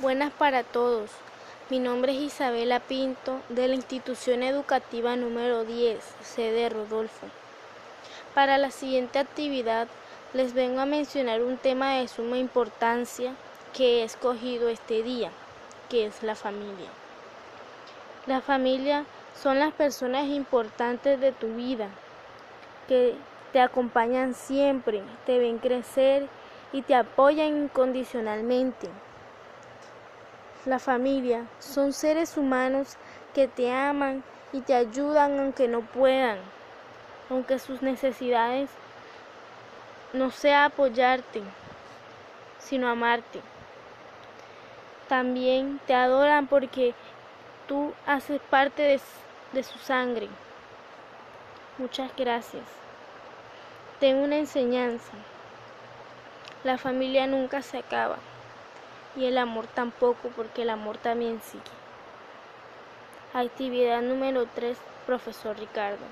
Buenas 0.00 0.32
para 0.32 0.62
todos. 0.62 1.10
Mi 1.68 1.78
nombre 1.78 2.12
es 2.12 2.20
Isabela 2.20 2.80
Pinto 2.80 3.38
de 3.50 3.68
la 3.68 3.74
institución 3.74 4.42
educativa 4.42 5.14
número 5.14 5.66
10, 5.66 5.98
sede 6.22 6.70
Rodolfo. 6.70 7.26
Para 8.32 8.56
la 8.56 8.70
siguiente 8.70 9.18
actividad 9.18 9.88
les 10.32 10.54
vengo 10.54 10.80
a 10.80 10.86
mencionar 10.86 11.42
un 11.42 11.58
tema 11.58 11.96
de 11.96 12.08
suma 12.08 12.38
importancia 12.38 13.34
que 13.76 14.00
he 14.00 14.04
escogido 14.04 14.70
este 14.70 15.02
día, 15.02 15.30
que 15.90 16.06
es 16.06 16.22
la 16.22 16.34
familia. 16.34 16.88
La 18.26 18.40
familia 18.40 19.04
son 19.38 19.58
las 19.58 19.74
personas 19.74 20.28
importantes 20.28 21.20
de 21.20 21.32
tu 21.32 21.48
vida, 21.56 21.88
que 22.88 23.16
te 23.52 23.60
acompañan 23.60 24.32
siempre, 24.32 25.02
te 25.26 25.38
ven 25.38 25.58
crecer 25.58 26.26
y 26.72 26.80
te 26.80 26.94
apoyan 26.94 27.64
incondicionalmente. 27.64 28.88
La 30.66 30.78
familia 30.78 31.46
son 31.58 31.94
seres 31.94 32.36
humanos 32.36 32.98
que 33.32 33.48
te 33.48 33.72
aman 33.72 34.22
y 34.52 34.60
te 34.60 34.74
ayudan 34.74 35.38
aunque 35.40 35.68
no 35.68 35.80
puedan, 35.80 36.36
aunque 37.30 37.58
sus 37.58 37.80
necesidades 37.80 38.68
no 40.12 40.30
sea 40.30 40.66
apoyarte, 40.66 41.40
sino 42.58 42.90
amarte. 42.90 43.40
También 45.08 45.80
te 45.86 45.94
adoran 45.94 46.46
porque 46.46 46.94
tú 47.66 47.94
haces 48.04 48.38
parte 48.50 48.82
de, 48.82 49.00
de 49.52 49.62
su 49.62 49.78
sangre. 49.78 50.28
Muchas 51.78 52.14
gracias. 52.14 52.64
Tengo 53.98 54.24
una 54.24 54.36
enseñanza. 54.36 55.12
La 56.64 56.76
familia 56.76 57.26
nunca 57.26 57.62
se 57.62 57.78
acaba 57.78 58.18
y 59.14 59.26
el 59.26 59.38
amor 59.38 59.66
tampoco 59.68 60.30
porque 60.30 60.62
el 60.62 60.70
amor 60.70 60.98
también 60.98 61.40
sigue. 61.40 61.70
Actividad 63.32 64.02
número 64.02 64.46
3, 64.46 64.78
profesor 65.06 65.58
Ricardo. 65.58 66.06